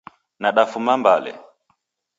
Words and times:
Nadafuma 0.41 0.97
Mbale 0.97 1.31